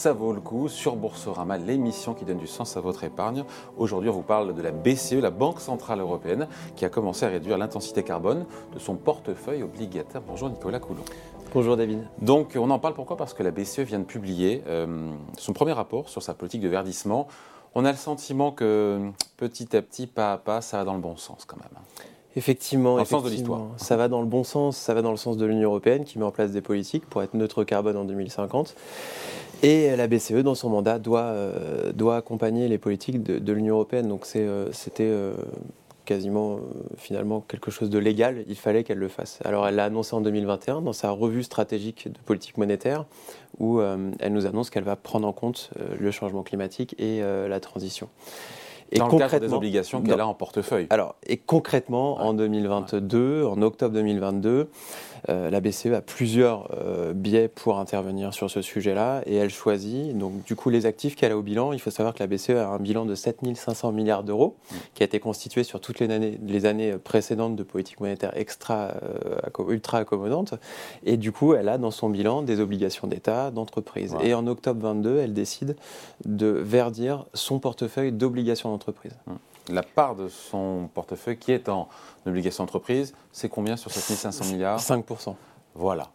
Ça 0.00 0.14
vaut 0.14 0.32
le 0.32 0.40
coup 0.40 0.70
sur 0.70 0.96
Boursorama, 0.96 1.58
l'émission 1.58 2.14
qui 2.14 2.24
donne 2.24 2.38
du 2.38 2.46
sens 2.46 2.74
à 2.78 2.80
votre 2.80 3.04
épargne. 3.04 3.44
Aujourd'hui, 3.76 4.08
on 4.08 4.14
vous 4.14 4.22
parle 4.22 4.54
de 4.54 4.62
la 4.62 4.70
BCE, 4.70 5.20
la 5.20 5.28
Banque 5.28 5.60
Centrale 5.60 6.00
Européenne, 6.00 6.48
qui 6.74 6.86
a 6.86 6.88
commencé 6.88 7.26
à 7.26 7.28
réduire 7.28 7.58
l'intensité 7.58 8.02
carbone 8.02 8.46
de 8.72 8.78
son 8.78 8.96
portefeuille 8.96 9.62
obligataire. 9.62 10.22
Bonjour 10.26 10.48
Nicolas 10.48 10.78
Coulon. 10.78 11.02
Bonjour 11.52 11.76
David. 11.76 12.08
Donc 12.22 12.56
on 12.56 12.70
en 12.70 12.78
parle 12.78 12.94
pourquoi? 12.94 13.18
Parce 13.18 13.34
que 13.34 13.42
la 13.42 13.50
BCE 13.50 13.80
vient 13.80 13.98
de 13.98 14.04
publier 14.04 14.62
euh, 14.68 15.12
son 15.36 15.52
premier 15.52 15.72
rapport 15.72 16.08
sur 16.08 16.22
sa 16.22 16.32
politique 16.32 16.62
de 16.62 16.68
verdissement. 16.68 17.28
On 17.74 17.84
a 17.84 17.90
le 17.90 17.98
sentiment 17.98 18.52
que 18.52 19.10
petit 19.36 19.76
à 19.76 19.82
petit, 19.82 20.06
pas 20.06 20.32
à 20.32 20.38
pas, 20.38 20.62
ça 20.62 20.78
va 20.78 20.84
dans 20.84 20.94
le 20.94 21.00
bon 21.00 21.18
sens 21.18 21.44
quand 21.44 21.58
même. 21.58 21.78
Effectivement, 22.36 22.94
dans 22.94 23.00
le 23.00 23.04
sens 23.04 23.24
de 23.24 23.30
l'histoire. 23.30 23.68
Ça 23.76 23.96
va 23.96 24.08
dans 24.08 24.20
le 24.20 24.26
bon 24.26 24.44
sens, 24.44 24.76
ça 24.76 24.94
va 24.94 25.02
dans 25.02 25.10
le 25.10 25.16
sens 25.16 25.36
de 25.36 25.46
l'Union 25.46 25.68
européenne 25.68 26.04
qui 26.04 26.18
met 26.18 26.24
en 26.24 26.30
place 26.30 26.52
des 26.52 26.60
politiques 26.60 27.04
pour 27.06 27.22
être 27.22 27.34
neutre 27.34 27.64
carbone 27.64 27.96
en 27.96 28.04
2050. 28.04 28.76
Et 29.62 29.94
la 29.94 30.06
BCE, 30.06 30.42
dans 30.42 30.54
son 30.54 30.70
mandat, 30.70 30.98
doit, 30.98 31.22
euh, 31.22 31.92
doit 31.92 32.16
accompagner 32.16 32.68
les 32.68 32.78
politiques 32.78 33.22
de, 33.22 33.52
l'Union 33.52 33.74
européenne. 33.74 34.08
Donc 34.08 34.24
euh, 34.36 34.68
c'était 34.72 35.02
euh, 35.02 35.34
quasiment 36.06 36.60
finalement 36.96 37.44
quelque 37.46 37.70
chose 37.70 37.90
de 37.90 37.98
légal, 37.98 38.44
il 38.48 38.56
fallait 38.56 38.84
qu'elle 38.84 38.98
le 38.98 39.08
fasse. 39.08 39.40
Alors 39.44 39.66
elle 39.68 39.74
l'a 39.74 39.84
annoncé 39.84 40.14
en 40.14 40.20
2021 40.20 40.80
dans 40.82 40.92
sa 40.92 41.10
revue 41.10 41.42
stratégique 41.42 42.08
de 42.10 42.18
politique 42.24 42.58
monétaire, 42.58 43.04
où 43.58 43.80
elle 43.80 44.32
nous 44.32 44.46
annonce 44.46 44.70
qu'elle 44.70 44.82
va 44.82 44.96
prendre 44.96 45.28
en 45.28 45.32
compte 45.32 45.70
le 45.98 46.10
changement 46.10 46.42
climatique 46.42 46.96
et 46.98 47.20
la 47.20 47.60
transition. 47.60 48.08
Et 48.92 48.98
dans 48.98 49.08
le 49.08 49.18
cadre 49.18 49.38
des 49.38 49.52
obligations 49.52 50.02
qu'elle 50.02 50.20
a 50.20 50.26
en 50.26 50.34
portefeuille. 50.34 50.86
Alors, 50.90 51.14
et 51.26 51.36
concrètement, 51.36 52.20
en 52.20 52.34
2022, 52.34 53.44
en 53.44 53.62
octobre 53.62 53.94
2022, 53.94 54.68
euh, 55.28 55.50
la 55.50 55.60
BCE 55.60 55.86
a 55.86 56.00
plusieurs 56.00 56.68
euh, 56.72 57.12
biais 57.12 57.48
pour 57.48 57.78
intervenir 57.78 58.32
sur 58.32 58.50
ce 58.50 58.62
sujet-là 58.62 59.22
et 59.26 59.36
elle 59.36 59.50
choisit 59.50 60.16
donc 60.16 60.44
du 60.44 60.56
coup 60.56 60.70
les 60.70 60.86
actifs 60.86 61.14
qu'elle 61.14 61.32
a 61.32 61.36
au 61.36 61.42
bilan. 61.42 61.72
Il 61.72 61.80
faut 61.80 61.90
savoir 61.90 62.14
que 62.14 62.20
la 62.20 62.26
BCE 62.26 62.50
a 62.50 62.68
un 62.68 62.78
bilan 62.78 63.04
de 63.04 63.14
7500 63.14 63.92
milliards 63.92 64.24
d'euros 64.24 64.56
mmh. 64.56 64.74
qui 64.94 65.02
a 65.02 65.06
été 65.06 65.20
constitué 65.20 65.62
sur 65.62 65.80
toutes 65.80 66.00
les 66.00 66.10
années, 66.10 66.38
les 66.46 66.66
années 66.66 66.92
précédentes 66.92 67.56
de 67.56 67.62
politique 67.62 68.00
monétaire 68.00 68.32
extra 68.34 68.94
euh, 69.02 69.68
ultra 69.68 69.98
accommodante 69.98 70.54
et 71.04 71.16
du 71.16 71.32
coup 71.32 71.54
elle 71.54 71.68
a 71.68 71.76
dans 71.76 71.90
son 71.90 72.08
bilan 72.08 72.42
des 72.42 72.60
obligations 72.60 73.06
d'État, 73.06 73.50
d'entreprise. 73.50 74.16
Et 74.22 74.34
en 74.34 74.46
octobre 74.46 74.80
22, 74.82 75.18
elle 75.18 75.34
décide 75.34 75.76
de 76.24 76.46
verdir 76.46 77.26
son 77.34 77.58
portefeuille 77.58 78.12
d'obligations 78.12 78.70
d'entreprise. 78.70 78.79
Mmh 79.26 79.32
la 79.70 79.82
part 79.82 80.14
de 80.14 80.28
son 80.28 80.88
portefeuille 80.92 81.38
qui 81.38 81.52
est 81.52 81.68
en 81.68 81.88
obligation 82.26 82.64
d'entreprise, 82.64 83.14
c'est 83.32 83.48
combien 83.48 83.76
sur 83.76 83.90
7500 83.90 84.52
milliards 84.52 84.80
5%. 84.80 85.34
Voilà. 85.74 86.08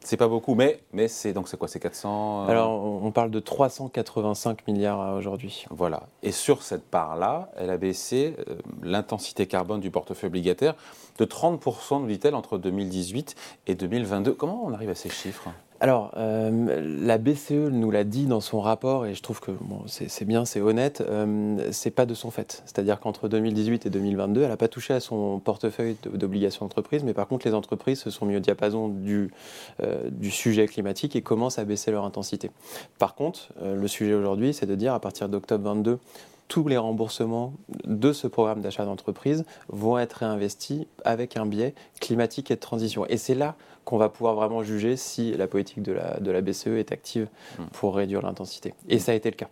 C'est 0.00 0.16
pas 0.16 0.28
beaucoup, 0.28 0.54
mais, 0.54 0.80
mais 0.92 1.06
c'est 1.08 1.32
donc 1.32 1.48
c'est 1.48 1.56
quoi 1.56 1.68
C'est 1.68 1.80
400 1.80 2.46
euh 2.46 2.50
Alors 2.50 2.70
on 2.70 3.10
parle 3.10 3.30
de 3.30 3.40
385 3.40 4.66
milliards 4.66 5.16
aujourd'hui. 5.16 5.66
Voilà. 5.70 6.04
Et 6.22 6.32
sur 6.32 6.62
cette 6.62 6.84
part-là, 6.84 7.50
elle 7.56 7.70
a 7.70 7.76
baissé 7.76 8.36
euh, 8.48 8.56
l'intensité 8.82 9.46
carbone 9.46 9.80
du 9.80 9.90
portefeuille 9.90 10.28
obligataire 10.28 10.74
de 11.18 11.24
30%, 11.24 12.00
nous 12.00 12.06
dit-elle, 12.06 12.34
entre 12.34 12.58
2018 12.58 13.34
et 13.66 13.74
2022. 13.74 14.32
Comment 14.32 14.62
on 14.64 14.72
arrive 14.72 14.90
à 14.90 14.94
ces 14.94 15.10
chiffres? 15.10 15.50
Alors, 15.80 16.10
euh, 16.16 16.98
la 17.00 17.18
BCE 17.18 17.52
nous 17.52 17.92
l'a 17.92 18.02
dit 18.02 18.26
dans 18.26 18.40
son 18.40 18.60
rapport, 18.60 19.06
et 19.06 19.14
je 19.14 19.22
trouve 19.22 19.38
que 19.38 19.52
c'est 19.86 20.24
bien, 20.24 20.44
c'est 20.44 20.60
honnête, 20.60 21.04
euh, 21.08 21.68
c'est 21.70 21.92
pas 21.92 22.04
de 22.04 22.14
son 22.14 22.32
fait. 22.32 22.62
C'est-à-dire 22.66 22.98
qu'entre 22.98 23.28
2018 23.28 23.86
et 23.86 23.90
2022, 23.90 24.42
elle 24.42 24.48
n'a 24.48 24.56
pas 24.56 24.66
touché 24.66 24.94
à 24.94 24.98
son 24.98 25.38
portefeuille 25.38 25.96
d'obligations 26.12 26.64
d'entreprise, 26.64 27.04
mais 27.04 27.14
par 27.14 27.28
contre, 27.28 27.46
les 27.46 27.54
entreprises 27.54 28.00
se 28.00 28.10
sont 28.10 28.26
mis 28.26 28.34
au 28.34 28.40
diapason 28.40 28.88
du, 28.88 29.30
euh, 29.80 30.10
du 30.10 30.32
sujet 30.32 30.66
climatique 30.66 31.14
et 31.14 31.22
commencent 31.22 31.60
à 31.60 31.64
baisser 31.64 31.92
leur 31.92 32.04
intensité. 32.04 32.50
Par 32.98 33.14
contre, 33.14 33.52
le 33.62 33.86
sujet 33.86 34.14
aujourd'hui, 34.14 34.52
c'est 34.52 34.66
de 34.66 34.74
dire 34.74 34.94
à 34.94 35.00
partir 35.00 35.28
d'octobre 35.28 35.64
22, 35.64 35.98
tous 36.48 36.66
les 36.66 36.78
remboursements 36.78 37.52
de 37.84 38.12
ce 38.12 38.26
programme 38.26 38.60
d'achat 38.60 38.84
d'entreprise 38.84 39.44
vont 39.68 39.98
être 39.98 40.14
réinvestis 40.14 40.88
avec 41.04 41.36
un 41.36 41.46
biais 41.46 41.74
climatique 42.00 42.50
et 42.50 42.54
de 42.54 42.60
transition. 42.60 43.06
Et 43.06 43.16
c'est 43.16 43.34
là 43.34 43.54
qu'on 43.84 43.98
va 43.98 44.08
pouvoir 44.08 44.34
vraiment 44.34 44.62
juger 44.62 44.96
si 44.96 45.32
la 45.32 45.46
politique 45.46 45.82
de 45.82 45.92
la, 45.92 46.18
de 46.20 46.30
la 46.30 46.40
BCE 46.40 46.68
est 46.68 46.92
active 46.92 47.28
hmm. 47.58 47.64
pour 47.72 47.94
réduire 47.94 48.22
l'intensité. 48.22 48.74
Et 48.88 48.98
ça 48.98 49.12
a 49.12 49.14
été 49.14 49.30
le 49.30 49.36
cas. 49.36 49.48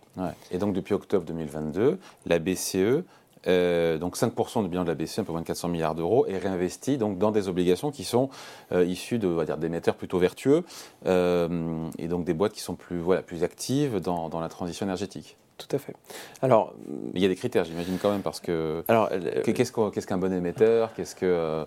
Et 0.51 0.57
donc 0.57 0.73
depuis 0.73 0.93
octobre 0.93 1.25
2022, 1.25 1.99
la 2.25 2.39
BCE 2.39 3.03
euh, 3.47 3.97
donc 3.97 4.17
5% 4.17 4.63
du 4.63 4.69
bilan 4.69 4.83
de 4.83 4.89
la 4.89 4.95
BCE, 4.95 5.19
un 5.19 5.23
peu 5.23 5.31
moins 5.31 5.41
de 5.41 5.47
400 5.47 5.69
milliards 5.69 5.95
d'euros, 5.95 6.25
est 6.27 6.37
réinvesti 6.37 6.97
donc 6.97 7.17
dans 7.17 7.31
des 7.31 7.47
obligations 7.47 7.91
qui 7.91 8.03
sont 8.03 8.29
euh, 8.71 8.83
issues 8.83 9.19
de, 9.19 9.45
dire, 9.45 9.57
d'émetteurs 9.57 9.95
plutôt 9.95 10.19
vertueux 10.19 10.63
euh, 11.05 11.87
et 11.97 12.07
donc 12.07 12.25
des 12.25 12.33
boîtes 12.33 12.53
qui 12.53 12.61
sont 12.61 12.75
plus, 12.75 12.99
voilà, 12.99 13.21
plus 13.21 13.43
actives 13.43 13.99
dans, 13.99 14.29
dans 14.29 14.39
la 14.39 14.49
transition 14.49 14.85
énergétique. 14.85 15.37
Tout 15.57 15.75
à 15.75 15.79
fait. 15.79 15.95
Alors, 16.43 16.73
il 17.15 17.21
y 17.21 17.25
a 17.25 17.27
des 17.27 17.35
critères, 17.35 17.65
j'imagine 17.65 17.97
quand 17.99 18.11
même, 18.11 18.21
parce 18.21 18.39
que. 18.39 18.83
Alors, 18.87 19.09
qu'est-ce 19.43 20.07
qu'un 20.07 20.17
bon 20.17 20.31
émetteur? 20.31 20.93
Qu'est-ce 20.93 21.15
que 21.15 21.25
euh, 21.25 21.65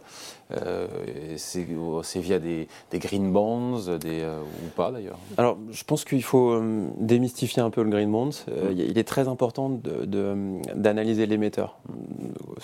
euh, 0.53 0.87
c'est 1.37 2.21
via 2.21 2.39
des, 2.39 2.69
green 2.93 3.33
bonds, 3.33 3.79
des 3.99 4.21
euh, 4.21 4.41
ou 4.41 4.69
pas 4.77 4.93
d'ailleurs? 4.93 5.19
Alors, 5.39 5.59
je 5.73 5.83
pense 5.83 6.05
qu'il 6.05 6.23
faut 6.23 6.63
démystifier 6.99 7.63
un 7.63 7.71
peu 7.71 7.83
le 7.83 7.91
green 7.91 8.11
bonds. 8.11 8.31
Mm. 8.47 8.73
il 8.73 8.99
est 8.99 9.09
très 9.09 9.27
important 9.27 9.71
d'analyser 10.77 11.27
l'émetteur. 11.27 11.79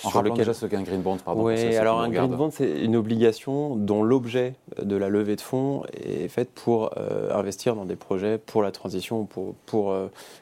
En 0.03 0.09
sur 0.09 0.21
lequel... 0.21 0.37
déjà 0.37 0.53
ce 0.53 0.65
qu'est 0.65 0.77
un 0.77 0.83
green 0.83 1.01
bond, 1.01 1.17
pardon. 1.17 1.43
Oui, 1.43 1.75
alors 1.75 1.99
un 1.99 2.09
green 2.09 2.35
bond, 2.35 2.51
c'est 2.51 2.83
une 2.83 2.95
obligation 2.95 3.75
dont 3.75 4.01
l'objet 4.01 4.53
de 4.83 4.95
la 4.95 5.09
levée 5.09 5.35
de 5.35 5.41
fonds 5.41 5.83
est 5.93 6.27
fait 6.27 6.49
pour 6.49 6.91
investir 7.31 7.75
dans 7.75 7.85
des 7.85 7.95
projets 7.95 8.37
pour 8.37 8.61
la 8.61 8.71
transition, 8.71 9.25
pour, 9.25 9.55
pour 9.65 9.93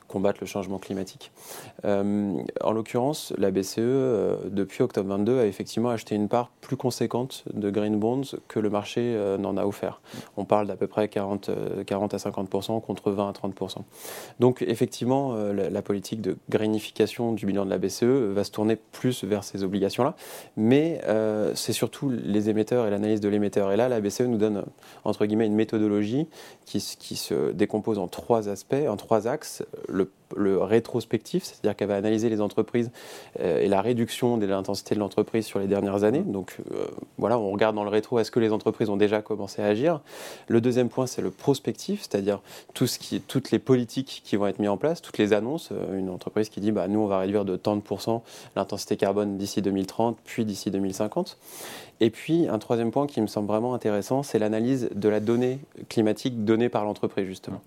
combattre 0.07 0.39
le 0.41 0.47
changement 0.47 0.77
climatique. 0.77 1.31
Euh, 1.83 2.33
en 2.61 2.71
l'occurrence, 2.71 3.33
la 3.37 3.51
BCE, 3.51 3.79
euh, 3.79 4.35
depuis 4.45 4.83
octobre 4.83 5.09
22, 5.09 5.39
a 5.39 5.45
effectivement 5.45 5.89
acheté 5.89 6.15
une 6.15 6.27
part 6.27 6.51
plus 6.61 6.77
conséquente 6.77 7.43
de 7.53 7.69
green 7.69 7.99
bonds 7.99 8.21
que 8.47 8.59
le 8.59 8.69
marché 8.69 9.01
euh, 9.01 9.37
n'en 9.37 9.57
a 9.57 9.65
offert. 9.65 10.01
On 10.37 10.45
parle 10.45 10.67
d'à 10.67 10.75
peu 10.75 10.87
près 10.87 11.07
40, 11.07 11.49
40 11.85 12.13
à 12.13 12.17
50% 12.17 12.81
contre 12.81 13.11
20 13.11 13.29
à 13.29 13.31
30% 13.31 13.79
Donc 14.39 14.61
effectivement, 14.61 15.35
la, 15.35 15.81
politique 15.81 16.21
de 16.21 16.37
greenification 16.49 17.33
du 17.33 17.45
bilan 17.45 17.65
de 17.65 17.69
la 17.69 17.77
BCE 17.77 18.03
va 18.03 18.43
se 18.43 18.51
tourner 18.51 18.75
plus 18.75 19.23
vers 19.23 19.43
ces 19.43 19.63
obligations-là, 19.63 20.15
mais 20.57 21.01
c'est 21.53 21.73
surtout 21.73 22.09
les 22.09 22.49
émetteurs 22.49 22.87
et 22.87 22.89
l'analyse 22.89 23.21
de 23.21 23.29
l'émetteur. 23.29 23.71
Et 23.71 23.77
là, 23.77 23.87
la 23.87 24.01
BCE 24.01 24.21
nous 24.27 24.37
donne 24.37 24.65
entre 25.03 25.25
guillemets 25.25 25.45
une 25.45 25.55
méthodologie 25.55 26.27
qui, 26.65 26.79
se 26.79 27.51
décompose 27.51 27.99
en 27.99 28.07
trois 28.07 28.49
aspects, 28.49 28.75
en 28.87 28.97
trois 28.97 29.27
axes. 29.27 29.63
Le 30.35 30.61
rétrospectif, 30.61 31.43
c'est-à-dire 31.43 31.75
qu'elle 31.75 31.87
va 31.87 31.95
analyser 31.95 32.29
les 32.29 32.41
entreprises 32.41 32.91
euh, 33.39 33.61
et 33.61 33.67
la 33.67 33.81
réduction 33.81 34.37
de 34.37 34.45
l'intensité 34.45 34.95
de 34.95 34.99
l'entreprise 34.99 35.45
sur 35.45 35.59
les 35.59 35.67
dernières 35.67 36.03
années. 36.03 36.21
Donc 36.21 36.57
euh, 36.71 36.85
voilà, 37.17 37.39
on 37.39 37.51
regarde 37.51 37.75
dans 37.75 37.83
le 37.83 37.89
rétro, 37.89 38.19
est-ce 38.19 38.31
que 38.31 38.39
les 38.39 38.51
entreprises 38.51 38.89
ont 38.89 38.97
déjà 38.97 39.21
commencé 39.21 39.61
à 39.61 39.65
agir? 39.65 40.01
Le 40.47 40.61
deuxième 40.61 40.89
point, 40.89 41.07
c'est 41.07 41.21
le 41.21 41.31
prospectif, 41.31 42.01
c'est-à-dire 42.01 42.41
tout 42.73 42.87
ce 42.87 42.99
qui, 42.99 43.21
toutes 43.21 43.51
les 43.51 43.59
politiques 43.59 44.21
qui 44.23 44.35
vont 44.35 44.47
être 44.47 44.59
mises 44.59 44.69
en 44.69 44.77
place, 44.77 45.01
toutes 45.01 45.17
les 45.17 45.33
annonces. 45.33 45.69
Euh, 45.71 45.97
une 45.97 46.09
entreprise 46.09 46.49
qui 46.49 46.59
dit, 46.59 46.71
bah, 46.71 46.87
nous, 46.87 46.99
on 46.99 47.07
va 47.07 47.19
réduire 47.19 47.45
de 47.45 47.55
tant 47.55 47.75
de 47.75 47.81
pourcents 47.81 48.23
l'intensité 48.55 48.97
carbone 48.97 49.37
d'ici 49.37 49.61
2030, 49.61 50.17
puis 50.23 50.45
d'ici 50.45 50.71
2050. 50.71 51.37
Et 52.01 52.09
puis, 52.09 52.47
un 52.49 52.59
troisième 52.59 52.91
point 52.91 53.07
qui 53.07 53.21
me 53.21 53.27
semble 53.27 53.47
vraiment 53.47 53.73
intéressant, 53.73 54.21
c'est 54.21 54.37
l'analyse 54.37 54.89
de 54.93 55.07
la 55.07 55.21
donnée 55.21 55.59
climatique 55.87 56.43
donnée 56.43 56.67
par 56.67 56.83
l'entreprise, 56.83 57.25
justement. 57.25 57.61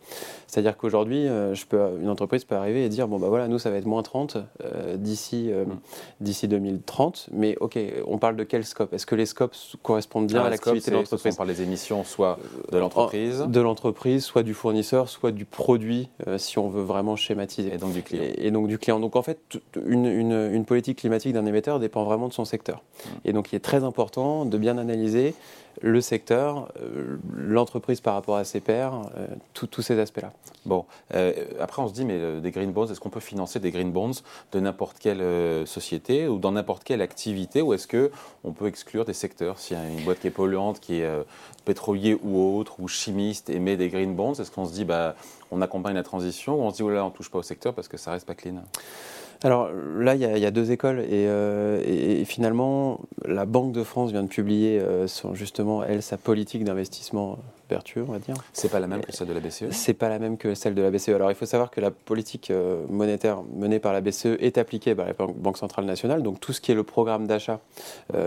C'est-à-dire 0.46 0.76
qu'aujourd'hui, 0.76 1.26
une 1.26 2.08
entreprise 2.10 2.44
peut 2.44 2.57
arriver 2.58 2.84
et 2.84 2.88
dire 2.88 3.08
bon 3.08 3.18
bah 3.18 3.28
voilà 3.28 3.48
nous 3.48 3.58
ça 3.58 3.70
va 3.70 3.76
être 3.76 3.86
moins 3.86 4.02
30 4.02 4.36
euh, 4.62 4.96
d'ici 4.96 5.48
euh, 5.50 5.64
mm. 5.64 5.78
d'ici 6.20 6.48
2030 6.48 7.28
mais 7.32 7.56
ok 7.60 7.78
on 8.06 8.18
parle 8.18 8.36
de 8.36 8.44
quel 8.44 8.64
scope? 8.64 8.92
Est-ce 8.92 9.06
que 9.06 9.14
les 9.14 9.26
scopes 9.26 9.54
correspondent 9.82 10.26
bien 10.26 10.42
à 10.42 10.50
l'activité 10.50 10.90
de 10.90 10.96
l'entreprise 10.96 11.36
par 11.36 11.46
les 11.46 11.62
émissions 11.62 12.04
soit 12.04 12.38
de 12.72 12.78
l'entreprise. 12.78 13.44
de 13.46 13.60
l'entreprise 13.60 14.24
soit 14.24 14.42
du 14.42 14.54
fournisseur 14.54 15.08
soit 15.08 15.32
du 15.32 15.44
produit 15.44 16.08
euh, 16.26 16.38
si 16.38 16.58
on 16.58 16.68
veut 16.68 16.82
vraiment 16.82 17.16
schématiser. 17.16 17.74
Et 17.74 17.78
donc 17.78 17.92
du 17.92 18.02
client. 18.02 18.24
Et, 18.36 18.50
donc 18.50 18.68
du 18.68 18.78
client. 18.78 19.00
Donc 19.00 19.16
en 19.16 19.22
fait 19.22 19.58
une, 19.86 20.06
une, 20.06 20.50
une 20.52 20.64
politique 20.64 20.98
climatique 20.98 21.32
d'un 21.32 21.46
émetteur 21.46 21.80
dépend 21.80 22.04
vraiment 22.04 22.28
de 22.28 22.32
son 22.32 22.44
secteur. 22.44 22.82
Mm. 23.04 23.08
et 23.24 23.32
donc 23.32 23.52
il 23.52 23.56
est 23.56 23.60
très 23.60 23.84
important 23.84 24.44
de 24.44 24.58
bien 24.58 24.78
analyser 24.78 25.34
le 25.80 26.00
secteur, 26.00 26.68
euh, 26.80 27.16
l'entreprise 27.34 28.00
par 28.00 28.14
rapport 28.14 28.36
à 28.36 28.44
ses 28.44 28.60
pairs, 28.60 28.94
euh, 29.16 29.26
tous 29.52 29.82
ces 29.82 29.98
aspects-là. 29.98 30.32
Bon, 30.66 30.84
euh, 31.14 31.32
après 31.60 31.82
on 31.82 31.88
se 31.88 31.92
dit, 31.92 32.04
mais 32.04 32.37
des 32.40 32.50
green 32.50 32.72
bonds, 32.72 32.86
est-ce 32.86 33.00
qu'on 33.00 33.10
peut 33.10 33.20
financer 33.20 33.60
des 33.60 33.70
green 33.70 33.92
bonds 33.92 34.12
de 34.52 34.60
n'importe 34.60 34.98
quelle 34.98 35.66
société 35.66 36.28
ou 36.28 36.38
dans 36.38 36.52
n'importe 36.52 36.84
quelle 36.84 37.02
activité 37.02 37.62
ou 37.62 37.72
est-ce 37.72 37.88
qu'on 37.88 38.52
peut 38.52 38.66
exclure 38.66 39.04
des 39.04 39.12
secteurs? 39.12 39.58
S'il 39.58 39.76
y 39.76 39.80
a 39.80 39.88
une 39.88 40.04
boîte 40.04 40.20
qui 40.20 40.26
est 40.26 40.30
polluante, 40.32 40.80
qui 40.80 41.00
est 41.00 41.10
pétrolier 41.64 42.18
ou 42.22 42.58
autre, 42.58 42.80
ou 42.80 42.88
chimiste, 42.88 43.50
et 43.50 43.58
met 43.58 43.76
des 43.76 43.88
green 43.88 44.14
bonds, 44.14 44.34
est-ce 44.34 44.50
qu'on 44.50 44.64
se 44.64 44.72
dit, 44.72 44.84
bah, 44.84 45.14
on 45.50 45.60
accompagne 45.62 45.94
la 45.94 46.02
transition 46.02 46.60
ou 46.60 46.62
on 46.62 46.70
se 46.70 46.76
dit, 46.76 46.82
oh 46.82 46.90
là, 46.90 47.04
on 47.04 47.08
ne 47.08 47.14
touche 47.14 47.30
pas 47.30 47.38
au 47.38 47.42
secteur 47.42 47.74
parce 47.74 47.88
que 47.88 47.96
ça 47.96 48.12
reste 48.12 48.26
pas 48.26 48.34
clean? 48.34 48.62
Alors 49.44 49.70
là, 49.96 50.16
il 50.16 50.20
y, 50.20 50.46
a 50.46 50.50
deux 50.50 50.72
écoles 50.72 51.04
euh, 51.08 51.80
et, 51.86 52.24
finalement, 52.24 53.00
la 53.24 53.46
Banque 53.46 53.70
de 53.70 53.84
France 53.84 54.10
vient 54.10 54.24
de 54.24 54.28
publier 54.28 54.80
euh, 54.80 55.06
justement, 55.32 55.84
elle, 55.84 56.02
sa 56.02 56.16
politique 56.16 56.64
d'investissement 56.64 57.38
vertueux, 57.70 58.04
on 58.08 58.12
va 58.12 58.18
dire. 58.18 58.34
C'est 58.52 58.70
pas 58.70 58.80
la 58.80 58.88
même 58.88 59.02
que 59.02 59.12
celle 59.12 59.28
de 59.28 59.34
la 59.34 59.40
BCE 59.40 59.66
C'est 59.70 59.94
pas 59.94 60.08
la 60.08 60.18
même 60.18 60.38
que 60.38 60.54
celle 60.54 60.74
de 60.74 60.82
la 60.82 60.90
BCE. 60.90 61.10
Alors 61.10 61.30
il 61.30 61.36
faut 61.36 61.46
savoir 61.46 61.70
que 61.70 61.80
la 61.80 61.92
politique 61.92 62.50
euh, 62.50 62.82
monétaire 62.88 63.42
menée 63.54 63.78
par 63.78 63.92
la 63.92 64.00
BCE 64.00 64.38
est 64.40 64.58
appliquée 64.58 64.96
par 64.96 65.06
la 65.06 65.12
Banque 65.12 65.58
centrale 65.58 65.84
nationale. 65.84 66.24
Donc 66.24 66.40
tout 66.40 66.52
ce 66.52 66.60
qui 66.60 66.72
est 66.72 66.74
le 66.74 66.82
programme 66.82 67.26
d'achat, 67.28 67.60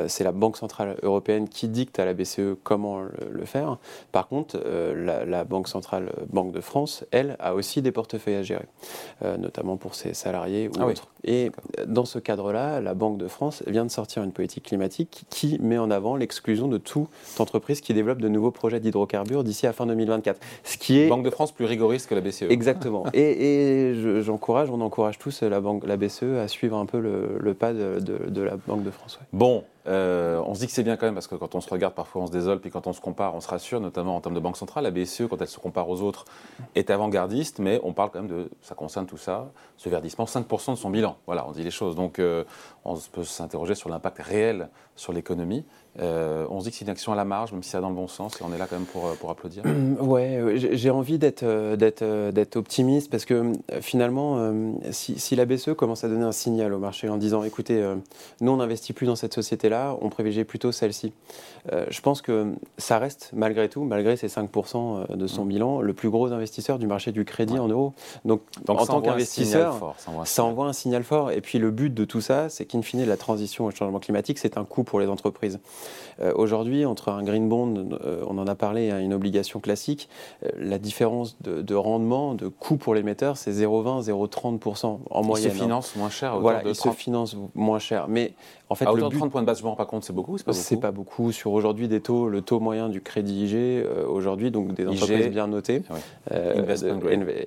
c'est 0.08 0.24
la 0.24 0.32
Banque 0.32 0.58
centrale 0.58 0.96
européenne 1.02 1.50
qui 1.50 1.68
dicte 1.68 2.00
à 2.00 2.06
la 2.06 2.14
BCE 2.14 2.56
comment 2.64 3.02
le, 3.02 3.46
faire. 3.46 3.78
Par 4.12 4.28
contre, 4.28 4.62
la, 4.96 5.44
Banque 5.44 5.68
centrale 5.68 6.12
Banque 6.30 6.52
de 6.52 6.62
France, 6.62 7.04
elle, 7.12 7.36
a 7.40 7.54
aussi 7.54 7.82
des 7.82 7.92
portefeuilles 7.92 8.36
à 8.36 8.44
gérer, 8.44 8.66
notamment 9.38 9.78
pour 9.78 9.96
ses 9.96 10.14
salariés 10.14 10.68
ou 10.68 10.72
ah 10.80 10.88
autres. 10.88 11.08
Et 11.24 11.52
dans 11.86 12.06
ce 12.06 12.20
cadre-là, 12.20 12.82
la 12.82 12.94
Banque 12.94 13.18
de 13.18 13.28
France 13.28 13.64
vient 13.68 13.86
de 13.86 13.92
sortir 13.92 14.24
une 14.24 14.32
politique 14.32 14.66
climatique 14.66 15.26
qui 15.30 15.60
met 15.60 15.78
en 15.78 15.92
avant 15.92 16.16
l'exclusion 16.16 16.68
de 16.68 16.78
toute 16.78 17.10
entreprise 17.40 17.82
qui 17.82 17.94
développe 17.94 18.20
de 18.20 18.28
nouveaux 18.28 18.52
projets 18.52 18.80
d'hydrocarbures 18.80 19.44
d'ici 19.44 19.68
à 19.68 19.74
fin 19.74 19.86
2024. 19.86 20.40
Ce 20.64 20.78
qui 20.78 21.00
est 21.00 21.08
Banque 21.08 21.26
de 21.26 21.30
France 21.30 21.52
plus 21.52 21.66
rigoriste 21.66 22.10
que 22.10 22.16
la 22.16 22.22
BCE. 22.22 22.44
Exactement. 22.50 23.06
et, 23.14 23.94
j'encourage, 24.22 24.70
on 24.70 24.82
encourage 24.82 25.20
tous 25.20 25.44
la, 25.44 25.60
banque, 25.60 25.86
la 25.86 25.98
BCE 25.98 26.38
à 26.42 26.48
suivre 26.48 26.78
un 26.78 26.86
peu 26.86 27.00
le, 27.00 27.54
pas 27.54 27.74
de, 27.74 28.42
la 28.42 28.58
Banque 28.68 28.84
de 28.84 28.92
France. 28.92 29.20
Bon, 29.34 29.64
euh, 29.88 30.42
on 30.46 30.54
se 30.54 30.60
dit 30.60 30.68
que 30.68 30.74
c'est 30.74 30.84
bien 30.84 30.96
quand 30.96 31.06
même 31.06 31.16
parce 31.16 31.28
que 31.28 31.36
quand 31.36 31.56
on 31.56 31.62
se 31.62 31.70
regarde, 31.70 31.94
parfois 31.94 32.22
on 32.22 32.28
se 32.28 32.32
désole, 32.32 32.60
puis 32.60 32.70
quand 32.70 32.88
on 32.88 32.94
se 32.94 33.02
compare, 33.02 33.36
on 33.36 33.42
se 33.42 33.48
rassure, 33.48 33.80
notamment 33.80 34.16
en 34.16 34.22
termes 34.22 34.36
de 34.36 34.40
banque 34.40 34.58
centrale. 34.58 34.84
La 34.84 34.92
BCE, 34.92 35.24
quand 35.30 35.42
elle 35.42 35.48
se 35.48 35.60
compare 35.60 35.90
aux 35.90 36.02
autres, 36.02 36.26
est 36.76 36.90
avant-gardiste, 36.90 37.60
mais 37.60 37.80
on 37.84 37.94
parle 37.94 38.12
quand 38.12 38.22
même 38.22 38.30
de, 38.30 38.50
ça 38.62 38.76
concerne 38.76 39.08
tout 39.08 39.18
ça, 39.18 39.52
ce 39.78 39.90
verdissement, 39.90 40.26
5% 40.26 40.72
de 40.72 40.76
son 40.76 40.90
bilan. 40.90 41.18
Voilà, 41.26 41.48
on 41.48 41.52
dit 41.52 41.64
les 41.64 41.72
choses. 41.72 41.96
Donc 41.96 42.20
euh, 42.20 42.44
on 42.86 42.96
peut 43.12 43.24
s'interroger 43.24 43.76
sur 43.76 43.90
l'impact 43.90 44.20
réel 44.20 44.70
sur 44.96 45.14
l'économie. 45.14 45.66
Euh, 46.00 46.46
on 46.50 46.60
se 46.60 46.66
dit 46.66 46.72
que 46.72 46.78
c'est 46.78 46.86
une 46.86 46.92
action 46.92 47.12
à 47.12 47.16
la 47.16 47.26
marge, 47.26 47.52
même 47.52 47.64
si 47.64 47.70
ça 47.70 47.82
dans 47.82 47.90
le 47.90 47.96
bon 47.96 48.08
sens, 48.08 48.40
et 48.40 48.44
on 48.48 48.54
est 48.54 48.58
là 48.58 48.66
quand 48.70 48.78
même 48.78 48.86
pour, 48.86 49.12
pour 49.18 49.30
applaudir. 49.30 49.64
Ouais, 50.00 50.54
j'ai 50.56 50.90
envie 50.90 51.18
d'être 51.18 51.44
d'être 51.76 52.56
optimiste 52.56 53.12
parce 53.12 53.26
que 53.26 53.52
finalement, 53.82 54.54
si, 54.92 55.20
si, 55.20 55.36
la 55.36 55.46
BCE 55.46 55.74
commence 55.74 56.04
à 56.04 56.08
donner 56.08 56.24
un 56.24 56.32
signal 56.32 56.74
au 56.74 56.80
marché 56.80 57.10
en 57.10 57.18
disant, 57.18 57.44
écoutez, 57.44 57.84
nous 58.40 58.52
on 58.52 58.58
n'investit 58.58 58.94
plus 58.94 59.06
dans 59.06 59.16
cette 59.16 59.34
société 59.34 59.70
là 59.72 59.98
on 60.02 60.10
privilégie 60.10 60.44
plutôt 60.44 60.72
celle-ci. 60.72 61.12
Euh, 61.72 61.86
je 61.90 62.02
pense 62.02 62.22
que 62.22 62.54
ça 62.78 62.98
reste, 62.98 63.32
malgré 63.34 63.70
tout, 63.70 63.84
malgré 63.84 64.16
ces 64.16 64.28
5% 64.28 65.06
euh, 65.12 65.16
de 65.16 65.28
son 65.28 65.46
mm. 65.46 65.48
bilan, 65.48 65.82
le 65.82 65.94
plus 65.94 66.10
gros 66.10 66.32
investisseur 66.32 66.80
du 66.80 66.88
marché 66.88 67.12
du 67.12 67.26
crédit 67.26 67.60
en 67.60 67.68
euros. 67.68 67.94
Donc, 68.26 68.42
en 68.68 68.86
tant 68.86 69.02
qu'investisseur, 69.02 69.96
ça, 70.26 70.44
envoie 70.44 70.66
un 70.66 70.74
signal 70.74 71.04
fort. 71.04 71.32
Et 71.32 71.42
puis 71.42 71.60
le 71.60 71.72
but 71.72 71.94
de 71.94 72.06
tout 72.06 72.22
ça, 72.22 72.50
c'est 72.50 72.66
qu'in 72.66 72.82
fine, 72.82 73.06
la 73.06 73.18
transition 73.18 73.66
au 73.66 73.72
changement 73.72 74.00
climatique, 74.00 74.40
c'est 74.40 74.58
un 74.58 74.66
coût 74.66 74.84
pour 74.84 75.00
les 75.00 75.08
entreprises. 75.08 75.60
Euh, 76.20 76.32
aujourd'hui, 76.36 76.86
entre 76.86 77.10
un 77.10 77.24
green 77.24 77.48
bond, 77.48 77.90
on 78.28 78.38
en 78.38 78.48
a 78.48 78.56
parlé, 78.56 78.86
et 78.86 79.00
une 79.00 79.14
obligation 79.14 79.60
classique, 79.60 80.10
la 80.58 80.80
différence 80.80 81.38
de, 81.42 81.76
rendement, 81.76 82.34
de 82.34 82.48
coût 82.48 82.78
pour 82.78 82.96
l'émetteur, 82.96 83.38
c'est 83.38 83.52
0,20, 83.52 84.08
0,30% 84.10 85.00
en 85.10 85.24
moyenne. 85.24 85.52
Il 85.52 85.52
se 85.52 85.58
hein. 85.58 85.64
finance 85.64 85.96
moins 85.96 86.10
cher. 86.10 86.40
Voilà, 86.40 86.64
il 86.66 86.76
se 86.76 86.90
finance 86.90 87.36
moins 87.56 87.80
cher. 87.80 88.08
Mais 88.08 88.34
en 88.72 88.76
fait, 88.76 88.86
à 88.86 88.94
de 88.94 89.00
30 89.02 89.30
points 89.30 89.42
de 89.42 89.46
base, 89.46 89.61
je 89.62 89.66
me 89.66 89.70
rends 89.70 89.76
pas 89.76 89.86
compte, 89.86 90.04
c'est 90.04 90.14
beaucoup 90.14 90.40
C'est 90.40 90.46
pas 90.46 90.52
beaucoup. 90.54 90.80
pas 90.80 90.92
beaucoup. 90.92 91.32
Sur 91.32 91.54
aujourd'hui 91.54 91.88
des 91.88 92.02
taux, 92.02 92.28
le 92.28 92.42
taux 92.42 92.60
moyen 92.60 92.90
du 92.90 93.00
crédit 93.00 93.46
IG, 93.46 93.54
euh, 93.56 94.06
aujourd'hui, 94.08 94.50
donc 94.50 94.74
des 94.74 94.88
entreprises 94.88 95.28
bien 95.28 95.46
notées, 95.46 95.84
euh, 96.32 96.66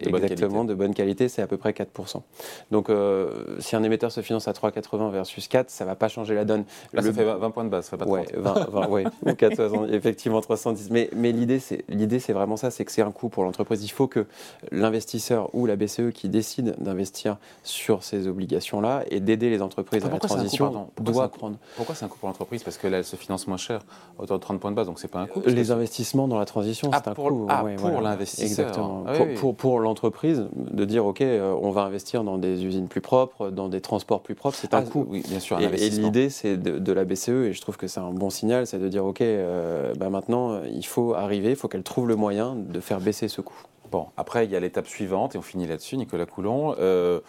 exactement, 0.00 0.64
de 0.64 0.74
bonne 0.74 0.94
qualité, 0.94 1.28
c'est 1.28 1.42
à 1.42 1.48
peu 1.48 1.56
près 1.56 1.72
4%. 1.72 2.22
Donc 2.70 2.88
euh, 2.88 3.56
si 3.58 3.74
un 3.74 3.82
émetteur 3.82 4.12
se 4.12 4.20
finance 4.20 4.46
à 4.46 4.52
3,80 4.52 5.10
versus 5.10 5.48
4, 5.48 5.70
ça 5.70 5.84
va 5.84 5.96
pas 5.96 6.06
changer 6.06 6.36
la 6.36 6.44
donne. 6.44 6.64
Là, 6.92 7.02
ça 7.02 7.12
fait 7.12 7.24
20 7.24 7.50
points 7.50 7.64
de 7.64 7.68
base, 7.68 7.86
ça 7.86 7.90
fait 7.90 7.96
pas 7.96 8.04
30. 8.04 8.16
Ouais, 8.16 8.26
20, 8.36 8.70
20 8.70 8.88
ouais, 8.88 9.04
4, 9.36 9.92
effectivement 9.92 10.40
310. 10.40 10.90
Mais, 10.90 11.10
mais 11.16 11.32
l'idée, 11.32 11.58
c'est 11.58 12.32
vraiment 12.32 12.56
ça, 12.56 12.70
c'est 12.70 12.84
que 12.84 12.92
c'est 12.92 13.02
un 13.02 13.10
coût 13.10 13.28
pour 13.28 13.42
l'entreprise. 13.42 13.84
Il 13.84 13.90
faut 13.90 14.06
que 14.06 14.26
l'investisseur 14.70 15.52
ou 15.52 15.66
la 15.66 15.74
BCE 15.74 16.12
qui 16.14 16.28
décide 16.28 16.76
d'investir 16.78 17.38
sur 17.64 18.04
ces 18.04 18.28
obligations-là 18.28 19.02
et 19.10 19.18
d'aider 19.18 19.50
les 19.50 19.62
entreprises 19.62 20.04
à 20.04 20.10
la 20.10 20.18
transition 20.20 20.88
doit 21.00 21.28
prendre. 21.28 21.56
Pourquoi 21.76 21.96
c'est 22.04 22.12
un 22.12 22.14
coût 22.14 22.18
pour 22.18 22.28
l'entreprise 22.28 22.62
Parce 22.62 22.78
que 22.78 22.86
là, 22.86 22.98
elle 22.98 23.04
se 23.04 23.16
finance 23.16 23.46
moins 23.46 23.56
cher, 23.56 23.80
autour 24.18 24.36
de 24.36 24.42
30 24.42 24.60
points 24.60 24.70
de 24.70 24.76
base, 24.76 24.86
donc 24.86 24.98
c'est 24.98 25.08
pas 25.08 25.20
un 25.20 25.26
coût. 25.26 25.42
Les 25.46 25.70
investissements 25.70 26.28
dans 26.28 26.38
la 26.38 26.44
transition, 26.44 26.90
ah, 26.92 27.00
c'est 27.02 27.10
un 27.10 27.14
coût. 27.14 27.46
Ah, 27.48 27.64
pour 27.76 28.00
l'investisseur. 28.00 28.66
Exactement. 28.66 29.04
Ah 29.06 29.12
pour, 29.36 29.54
pour, 29.54 29.80
l'entreprise, 29.80 30.46
de 30.54 30.84
dire, 30.84 31.06
OK, 31.06 31.20
euh, 31.20 31.54
on 31.60 31.70
va 31.70 31.82
investir 31.82 32.24
dans 32.24 32.38
des 32.38 32.64
usines 32.64 32.88
plus 32.88 33.00
propres, 33.00 33.50
dans 33.50 33.68
des 33.68 33.80
transports 33.80 34.22
plus 34.22 34.34
propres, 34.34 34.56
c'est 34.56 34.74
un 34.74 34.82
coût. 34.82 35.06
Oui, 35.08 35.22
bien 35.28 35.40
sûr, 35.40 35.56
un 35.56 35.60
et, 35.60 35.86
et 35.86 35.90
l'idée, 35.90 36.30
c'est 36.30 36.56
de, 36.56 36.92
la 36.92 37.04
BCE, 37.04 37.28
et 37.28 37.52
je 37.52 37.60
trouve 37.60 37.76
que 37.76 37.86
c'est 37.86 38.00
un 38.00 38.10
bon 38.10 38.30
signal, 38.30 38.66
c'est 38.66 38.78
de 38.78 38.88
dire, 38.88 39.04
OK, 39.04 39.20
euh, 39.20 39.94
bah 39.98 40.10
maintenant, 40.10 40.60
il 40.64 40.86
faut 40.86 41.14
arriver, 41.14 41.50
il 41.50 41.56
faut 41.56 41.68
qu'elle 41.68 41.82
trouve 41.82 42.08
le 42.08 42.16
moyen 42.16 42.54
de 42.54 42.80
faire 42.80 43.00
baisser 43.00 43.28
ce 43.28 43.40
coût. 43.40 43.62
Bon, 43.90 44.06
après, 44.16 44.44
il 44.44 44.50
y 44.50 44.56
a 44.56 44.60
l'étape 44.60 44.86
suivante, 44.86 45.34
et 45.34 45.38
on 45.38 45.42
finit 45.42 45.66
là-dessus, 45.66 45.96
Nicolas 45.96 46.26
Coulon. 46.26 46.74
Euh, 46.78 47.20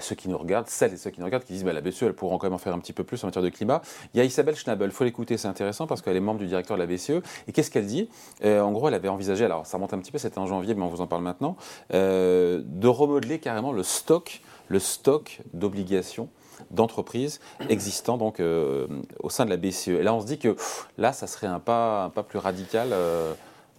ceux 0.00 0.14
qui 0.14 0.28
nous 0.28 0.38
regardent, 0.38 0.68
celles 0.68 0.94
et 0.94 0.96
ceux 0.96 1.10
qui 1.10 1.20
nous 1.20 1.26
regardent, 1.26 1.44
qui 1.44 1.52
disent 1.52 1.64
bah, 1.64 1.72
la 1.72 1.80
BCE, 1.80 2.02
elle 2.02 2.14
pourra 2.14 2.36
quand 2.38 2.46
même 2.46 2.54
en 2.54 2.58
faire 2.58 2.74
un 2.74 2.78
petit 2.78 2.92
peu 2.92 3.04
plus 3.04 3.22
en 3.24 3.28
matière 3.28 3.42
de 3.42 3.48
climat. 3.48 3.82
Il 4.14 4.18
y 4.18 4.20
a 4.20 4.24
Isabelle 4.24 4.56
Schnabel, 4.56 4.88
il 4.88 4.92
faut 4.92 5.04
l'écouter, 5.04 5.36
c'est 5.36 5.48
intéressant 5.48 5.86
parce 5.86 6.02
qu'elle 6.02 6.16
est 6.16 6.20
membre 6.20 6.40
du 6.40 6.46
directeur 6.46 6.76
de 6.76 6.82
la 6.82 6.86
BCE. 6.86 7.22
Et 7.48 7.52
qu'est-ce 7.52 7.70
qu'elle 7.70 7.86
dit? 7.86 8.08
Euh, 8.44 8.60
En 8.60 8.72
gros, 8.72 8.88
elle 8.88 8.94
avait 8.94 9.08
envisagé, 9.08 9.44
alors 9.44 9.66
ça 9.66 9.76
remonte 9.76 9.94
un 9.94 9.98
petit 9.98 10.12
peu, 10.12 10.18
c'était 10.18 10.38
en 10.38 10.46
janvier, 10.46 10.74
mais 10.74 10.82
on 10.82 10.88
vous 10.88 11.00
en 11.00 11.06
parle 11.06 11.22
maintenant, 11.22 11.56
euh, 11.94 12.62
de 12.64 12.88
remodeler 12.88 13.38
carrément 13.38 13.72
le 13.72 13.82
stock, 13.82 14.40
le 14.68 14.78
stock 14.78 15.40
d'obligations 15.54 16.28
d'entreprises 16.70 17.40
existant 17.68 18.16
donc 18.16 18.40
euh, 18.40 18.86
au 19.22 19.28
sein 19.28 19.44
de 19.44 19.50
la 19.50 19.58
BCE. 19.58 19.88
Et 19.88 20.02
là, 20.02 20.14
on 20.14 20.20
se 20.20 20.26
dit 20.26 20.38
que 20.38 20.56
là, 20.96 21.12
ça 21.12 21.26
serait 21.26 21.46
un 21.46 21.60
pas, 21.60 22.04
un 22.04 22.10
pas 22.10 22.22
plus 22.22 22.38
radical 22.38 22.94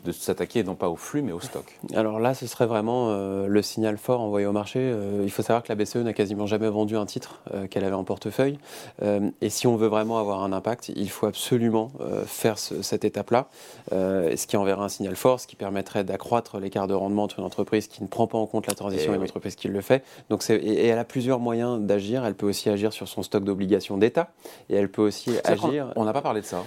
de 0.07 0.11
s'attaquer 0.13 0.63
non 0.63 0.75
pas 0.75 0.89
au 0.89 0.95
flux 0.95 1.21
mais 1.21 1.31
au 1.31 1.39
stock 1.39 1.77
Alors 1.93 2.19
là, 2.19 2.33
ce 2.33 2.47
serait 2.47 2.65
vraiment 2.65 3.09
euh, 3.09 3.47
le 3.47 3.61
signal 3.61 3.97
fort 3.97 4.21
envoyé 4.21 4.45
au 4.45 4.51
marché. 4.51 4.79
Euh, 4.79 5.21
il 5.23 5.31
faut 5.31 5.41
savoir 5.41 5.63
que 5.63 5.69
la 5.69 5.75
BCE 5.75 5.97
n'a 5.97 6.13
quasiment 6.13 6.47
jamais 6.47 6.69
vendu 6.69 6.97
un 6.97 7.05
titre 7.05 7.41
euh, 7.53 7.67
qu'elle 7.67 7.83
avait 7.83 7.95
en 7.95 8.03
portefeuille. 8.03 8.57
et 9.41 9.49
si 9.49 9.67
on 9.67 9.75
veut 9.75 9.87
vraiment 9.87 10.17
avoir 10.19 10.43
un 10.43 10.53
impact, 10.53 10.89
il 10.95 11.09
faut 11.09 11.27
absolument 11.27 11.91
faire 12.25 12.57
cette 12.57 13.05
étape-là, 13.05 13.47
ce 13.91 14.47
qui 14.47 14.57
enverra 14.57 14.85
un 14.85 14.89
signal 14.89 15.15
fort, 15.15 15.39
ce 15.39 15.47
qui 15.47 15.55
permettrait 15.55 16.03
d'accroître 16.03 16.59
l'écart 16.59 16.87
de 16.87 16.93
rendement 16.93 17.23
entre 17.23 17.39
une 17.39 17.45
entreprise 17.45 17.87
qui 17.87 18.01
ne 18.03 18.07
prend 18.07 18.27
pas 18.27 18.37
en 18.37 18.45
compte 18.45 18.67
la 18.67 18.73
transition 18.73 19.11
et, 19.11 19.15
eh 19.15 19.17
une 19.17 19.23
entreprise 19.23 19.55
qui 19.55 19.67
le 19.67 19.81
fait. 19.81 20.03
Donc 20.29 20.47
et, 20.49 20.55
et, 20.55 20.87
elle 20.87 20.99
a 20.99 21.03
plusieurs 21.05 21.39
moyens 21.39 21.79
d'agir. 21.79 22.25
Elle 22.25 22.35
peut 22.35 22.47
aussi 22.47 22.69
agir 22.69 22.93
sur 22.93 23.07
son 23.07 23.23
stock 23.23 23.43
d'obligations 23.43 23.97
d'État 23.97 24.29
et 24.69 24.75
elle 24.75 24.89
peut 24.89 25.01
aussi 25.01 25.31
agir. 25.43 25.91
On 25.95 26.05
n'a 26.05 26.13
pas 26.13 26.21
parlé 26.21 26.41
de 26.41 26.45
ça. 26.45 26.63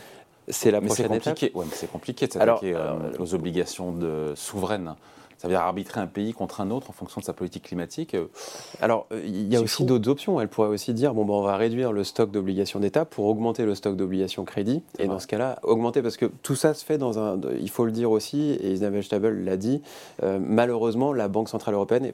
C'est 0.51 0.71
la 0.71 0.81
prochaine 0.81 1.09
compliqué. 1.09 1.51
Ouais, 1.55 1.67
c'est 1.73 1.91
compliqué 1.91 2.27
de 2.27 2.33
s'attaquer 2.33 2.75
euh, 2.75 2.95
aux 3.19 3.35
obligations 3.35 3.93
de, 3.93 4.33
souveraines. 4.35 4.95
Ça 5.41 5.49
veut 5.49 5.55
dire 5.55 5.63
arbitrer 5.63 6.03
un 6.03 6.07
pays 6.07 6.35
contre 6.35 6.61
un 6.61 6.71
autre 6.71 6.91
en 6.91 6.93
fonction 6.93 7.19
de 7.19 7.25
sa 7.25 7.33
politique 7.33 7.63
climatique. 7.63 8.15
Euh, 8.15 8.27
Alors, 8.83 9.07
euh, 9.11 9.23
il 9.25 9.51
y 9.51 9.57
a 9.57 9.63
aussi 9.63 9.87
d'autres 9.87 10.11
options. 10.11 10.39
Elle 10.39 10.49
pourrait 10.49 10.69
aussi 10.69 10.93
dire 10.93 11.15
bon, 11.15 11.25
ben, 11.25 11.33
on 11.33 11.41
va 11.41 11.57
réduire 11.57 11.93
le 11.93 12.05
stock 12.05 12.31
d'obligations 12.31 12.79
d'État 12.79 13.07
pour 13.07 13.25
augmenter 13.25 13.65
le 13.65 13.75
stock 13.75 13.97
d'obligations 13.97 14.45
crédit. 14.45 14.83
Et 14.99 15.07
dans 15.07 15.19
ce 15.19 15.27
cas-là, 15.27 15.59
augmenter, 15.63 16.03
parce 16.03 16.19
que 16.19 16.27
tout 16.27 16.57
ça 16.57 16.75
se 16.75 16.85
fait 16.85 16.99
dans 16.99 17.19
un. 17.19 17.41
Il 17.59 17.71
faut 17.71 17.87
le 17.87 17.91
dire 17.91 18.11
aussi, 18.11 18.51
et 18.51 18.73
Isabelle 18.73 19.03
Stabel 19.03 19.43
l'a 19.43 19.57
dit, 19.57 19.81
euh, 20.23 20.39
malheureusement, 20.39 21.15
la 21.15 21.29
Banque 21.29 21.49
Centrale 21.49 21.73
Européenne 21.73 22.13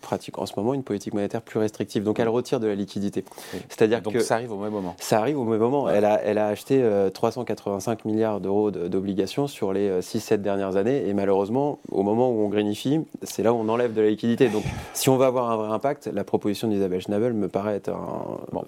pratique 0.00 0.38
en 0.38 0.46
ce 0.46 0.52
moment 0.56 0.72
une 0.72 0.84
politique 0.84 1.14
monétaire 1.14 1.42
plus 1.42 1.58
restrictive. 1.58 2.04
Donc, 2.04 2.20
elle 2.20 2.28
retire 2.28 2.60
de 2.60 2.68
la 2.68 2.76
liquidité. 2.76 3.24
C'est-à-dire 3.68 4.04
que. 4.04 4.20
ça 4.20 4.36
arrive 4.36 4.52
au 4.52 4.58
même 4.58 4.72
moment. 4.72 4.94
Ça 5.00 5.18
arrive 5.18 5.40
au 5.40 5.44
même 5.44 5.58
moment. 5.58 5.88
Elle, 5.88 6.04
a, 6.04 6.22
elle 6.22 6.38
a 6.38 6.46
acheté 6.46 6.80
385 7.12 8.04
milliards 8.04 8.40
d'euros 8.40 8.70
d'obligations 8.70 9.48
sur 9.48 9.72
les 9.72 9.98
6-7 9.98 10.36
dernières 10.36 10.76
années. 10.76 11.08
Et 11.08 11.12
malheureusement, 11.12 11.80
au 11.90 12.04
moment 12.04 12.30
où 12.30 12.38
on 12.40 12.48
c'est 13.22 13.42
là 13.42 13.52
où 13.52 13.56
on 13.56 13.68
enlève 13.68 13.94
de 13.94 14.00
la 14.00 14.08
liquidité. 14.08 14.48
Donc, 14.48 14.64
si 14.94 15.08
on 15.08 15.16
veut 15.16 15.26
avoir 15.26 15.50
un 15.50 15.56
vrai 15.56 15.68
impact, 15.68 16.06
la 16.06 16.24
proposition 16.24 16.68
d'Isabelle 16.68 17.00
Schnabel 17.00 17.32
me 17.32 17.48
paraît 17.48 17.76
être 17.76 17.90
un. 17.90 18.40
Bon, 18.52 18.64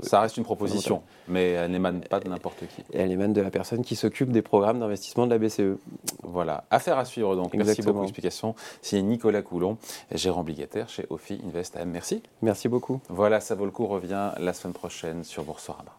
ça 0.00 0.20
reste 0.20 0.36
une 0.36 0.44
proposition, 0.44 1.02
mais 1.28 1.50
elle 1.50 1.70
n'émane 1.70 2.00
pas 2.00 2.20
de 2.20 2.28
n'importe 2.28 2.60
qui. 2.68 2.82
Elle 2.92 3.10
émane 3.12 3.32
de 3.32 3.40
la 3.40 3.50
personne 3.50 3.82
qui 3.82 3.96
s'occupe 3.96 4.30
des 4.30 4.42
programmes 4.42 4.80
d'investissement 4.80 5.26
de 5.26 5.32
la 5.32 5.38
BCE. 5.38 5.78
Voilà, 6.22 6.64
affaire 6.70 6.98
à 6.98 7.04
suivre 7.04 7.36
donc. 7.36 7.54
Merci 7.54 7.82
beaucoup. 7.82 8.02
Explication. 8.02 8.54
C'est 8.82 9.00
Nicolas 9.02 9.42
Coulon, 9.42 9.78
gérant 10.12 10.40
obligataire 10.40 10.88
chez 10.88 11.06
Ophi 11.10 11.40
Invest 11.46 11.76
AM. 11.76 11.90
Merci. 11.90 12.22
Merci 12.42 12.68
beaucoup. 12.68 13.00
Voilà, 13.08 13.40
ça 13.40 13.54
vaut 13.54 13.64
le 13.64 13.70
coup. 13.70 13.86
Revient 13.86 14.32
la 14.38 14.52
semaine 14.52 14.74
prochaine 14.74 15.24
sur 15.24 15.44
Boursorama. 15.44 15.92